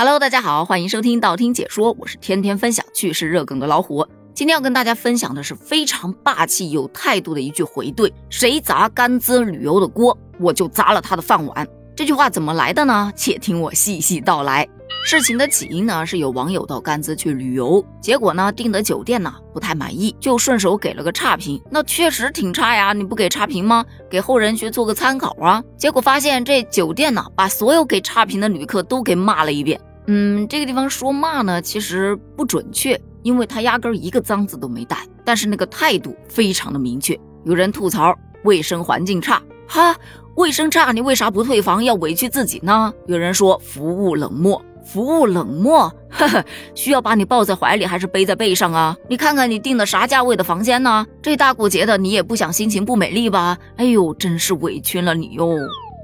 [0.00, 4.06] Hello，大家好，欢迎收听道听解说，我是天天分享趣事热梗的老虎。
[4.32, 11.66] 今天要跟大家分享的是非常霸气、有态度的一句回怼：谁砸甘孜旅游的锅，我就砸了他的饭碗。
[11.96, 13.12] 这句话怎么来的呢？
[13.16, 14.68] 且听我细细道来。
[15.04, 21.60] 事情的起因呢，是有网友到甘孜去旅游，结果呢订的酒店呢不太满意，就顺手给了个差评。
[21.68, 23.84] 那确实挺差呀，你不给差评吗？
[24.08, 25.60] 给后人去做个参考啊。
[25.76, 29.80] 结果发现这酒店呢，把所有给差评的旅客都给骂了一遍。
[30.10, 37.18] 嗯，这个地方说骂呢，其实不准确，因为他压根儿一个脏字都没带，但是那个态度非常的明确。
[37.44, 39.94] 有人吐槽卫生环境差，哈，
[40.36, 42.90] 卫生差你为啥不退房，要委屈自己呢？
[43.06, 46.42] 有人说服务冷漠，服务冷漠，呵呵，
[46.74, 48.96] 需要把你抱在怀里还是背在背上啊？
[49.10, 51.06] 你看看你订的啥价位的房间呢？
[51.20, 53.58] 这大过节的你也不想心情不美丽吧？
[53.76, 55.54] 哎呦，真是委屈了你哟！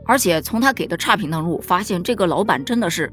[0.05, 3.11] 而且从他给的差评当中，我发现这个老板真的是。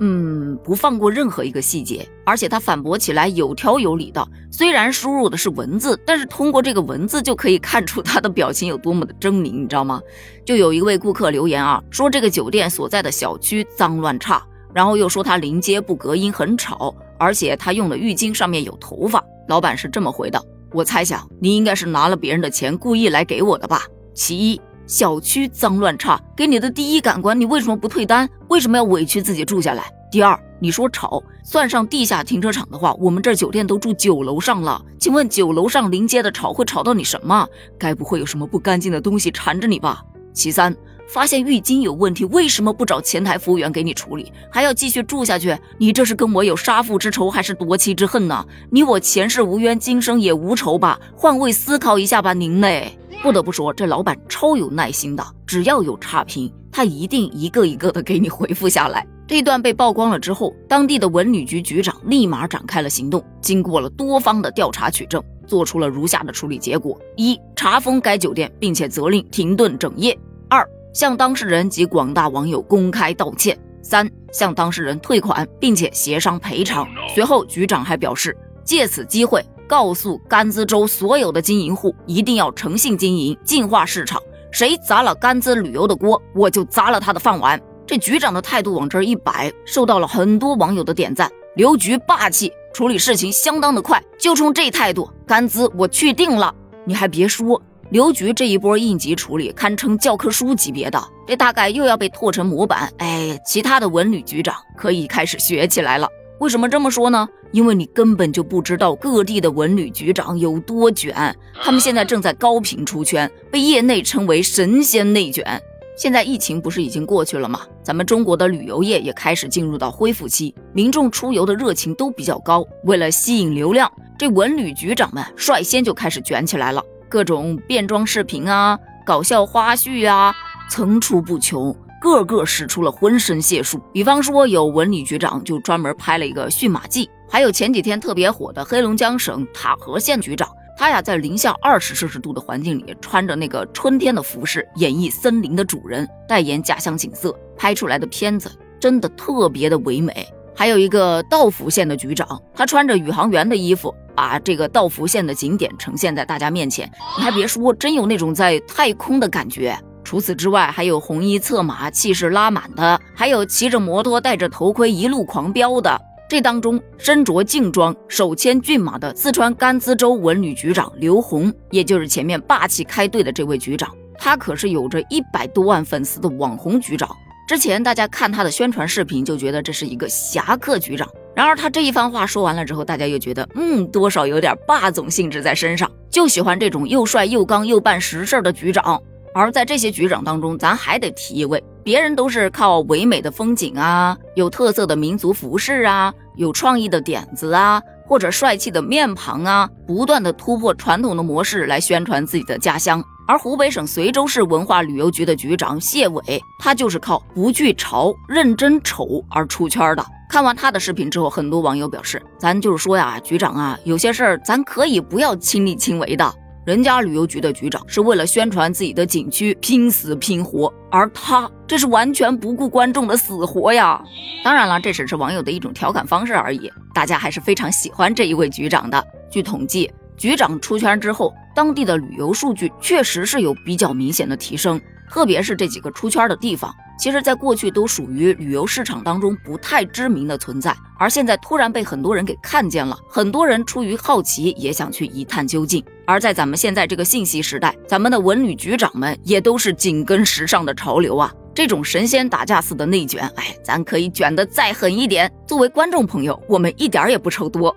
[0.00, 4.24] 嗯，不放过任何一个细节，而且他反驳起来有条有理的。
[4.50, 10.00] 虽然输入的是文字，但是通过这个文字就可以看出他的表情有多么的狰狞，你知道吗？
[10.44, 14.40] 就有一位顾客留言啊，说这个酒店所在的小区脏乱差，
[14.72, 19.22] 然后又说他临街不隔音很吵，而且他用的浴巾上面有头发。
[19.48, 20.40] 老板是这么回的：
[20.72, 23.82] 我猜想你应该是拿了别人的钱故意来给我的吧。
[24.14, 24.60] 其一。
[24.88, 28.26] 小区脏乱差，给你的第一感官，你为什么不退单？
[28.48, 29.84] 为什么要委屈自己住下来？
[30.10, 34.82] 第二，你说吵，算上地下停车场的话，我们这酒店都住九楼上了。
[34.98, 37.46] 请问九楼上临街的吵会吵到你什么？
[37.78, 40.02] 该不会有什么不干净的东西缠着你吧？
[40.32, 40.74] 其三，
[41.06, 45.54] 发现浴巾有问题，为什么不找前台服务员给你处理，还要继续住下去？
[45.76, 48.42] 你这是跟我有杀父之仇，还是夺妻之恨呢？
[48.70, 50.98] 你我前世无冤，今生也无仇吧？
[51.14, 52.98] 换位思考一下吧，您嘞。
[53.22, 59.06] 不得不说，这老板超有耐心的，只要有差评，他一定一个一个的给你回复下来。
[59.26, 70.14] 这一段被曝光了之后，当地的文旅局局长立马展开了行动，经过了多方的调查取证，做出了如下的处理结果：一、查封该酒店，并且责令停顿整夜；
[70.48, 76.86] 二、向当事人及广大网友公开道歉；三、向当事人退款，并且协商赔偿。
[77.14, 78.34] 随后，局长还表示，
[78.64, 79.44] 借此机会。
[79.68, 84.20] 告诉甘孜州所有的经营户，一定要诚信经营，净化市场。
[84.50, 87.60] 谁砸了甘孜旅游的锅，我就砸了他的饭碗。
[87.86, 91.30] 这局长的态度往这儿一摆，受到了很多网友的点赞。
[91.54, 96.54] 刘局霸气，处理事情相当的快，就冲这态度，甘孜我去定了。
[96.84, 102.90] 你还别说，刘局这一波应急处理堪称教科书级别的，这大概又要被拓成模板。
[102.98, 106.08] 哎，其他的文旅局长可以开始学起来了。
[106.40, 107.28] 为什么这么说呢？
[107.50, 115.60] 因为你根本就不知道各地的文旅局长有多卷，他们现在正在高频出圈，被业内称为“神仙内卷”。
[115.98, 117.62] 现在疫情不是已经过去了吗？
[117.82, 122.64] 咱们中国的旅游业也开始进入到恢复期，民众出游的热情都比较高。
[122.84, 130.32] 为了吸引流量，这文旅局长们率先就开始卷起来了，各种变装视频啊、搞笑花絮啊，
[130.70, 131.74] 层出不穷。
[132.00, 150.26] 个个使出了浑身解数，比方说有文旅局长就专门拍了一个驯马记，还有前几天特别火的黑龙江省塔河县局长，他呀在零下二十摄氏度的环境里，穿着那个春天的服饰，演绎森林的主人，代言家乡景色，拍出来的片子真的特别的唯美。
[150.54, 159.78] 还有一个道孚县的局长，他穿着宇航员的衣服，把这个道孚县的景点呈现在大家面前，你还别说，真有那种在太空的感觉。
[160.04, 166.00] 除此之外，还有红衣策马、气势拉满的，还有骑着摩托、戴着头盔一路狂飙的。
[166.28, 177.08] 这当中，身着劲装、手牵骏马的四川甘孜州文旅局长刘红，也就是前面霸气开队的这位局长，他可是有着一百多万粉丝的网红局长。
[177.46, 181.08] 之前大家看他的宣传视频，就觉得这是一个侠客局长。
[181.34, 189.00] 然而他这一番话说完了之后，大家又觉得，嗯，多少有点霸总性质在身上，就喜欢这种又帅又刚又办实事的局长。
[189.38, 203.00] 而在这些局长当中，咱还得提一位，别人都是靠唯美的风景啊，有特色的民族服饰啊，有创意的点子啊，或者帅气的面庞啊，不断的突破传统的模式来宣传自己的家乡。
[203.28, 210.04] 而湖北省随州市文化旅游局的局长谢伟，他就是靠不惧潮、认真丑而出圈的。
[210.28, 216.34] 看完他的视频之后，很多网友表示，咱就是说呀，局长啊，有些事儿咱可以不要亲力亲为的。
[216.68, 223.98] 人家旅游局的局长是为了宣传自己的景区拼死拼活，而他这是完全不顾观众的死活呀！
[224.44, 229.02] 当然了，这只是网友的一种调侃方式而已，大家还是非常喜欢这一位局长的。
[229.30, 234.78] 据统计，局长出圈之后，当地的旅游数据确实是有比较明显的提升。
[235.10, 245.84] 特别是这几个出圈的地方，其实在过去都属于旅游市场当中不太知名的存在，而现在突然被很多人给看见了，很多人出于好奇也想去一探究竟。
[246.06, 251.32] 而在咱们现在这个信息时代，咱们的文旅局长们也都是紧跟时尚的潮流啊。
[251.54, 255.30] 这种神仙打架似的内卷，哎，咱可以卷得再狠一点。
[255.44, 257.76] 作为观众朋友，我们一点也不愁多。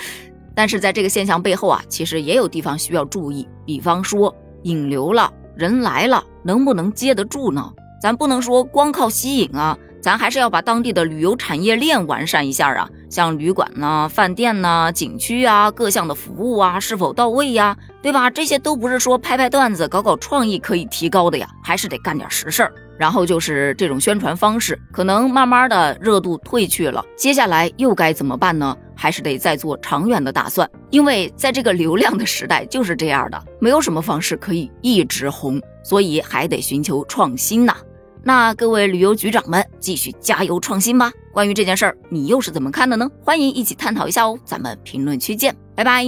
[0.54, 3.48] 但是在这个现象背后啊，其实也有地方需要注意。
[3.64, 4.34] 比方说，
[4.64, 7.72] 引流了，人来了，能不能接得住呢？
[8.00, 12.88] 咱不能说光靠吸引啊，咱还是要把当地的旅游产业链完善一下啊。
[13.08, 17.76] 像旅馆呢、饭店呢、景区啊，各项的服务啊，是否到位呀？
[18.02, 18.28] 对吧？
[18.28, 22.72] 这些都不是说拍拍段子、搞搞创意可以提高的呀，还是得干点实事儿。
[22.98, 28.76] 然后就是这种宣传方式，可能慢慢的热度退去了，接下来又该怎么办呢？
[28.94, 37.76] 还是得再做长远的打算，因为在这个流量的时代就是这样的，没有什么方式可以一直红，所以还得寻求创新呐。
[38.24, 41.10] 那各位旅游局长们，继续加油创新吧！
[41.32, 43.10] 关于这件事儿，你又是怎么看的呢？
[43.20, 46.04] 欢迎一起探讨一下哦，咱们评论区见，拜拜。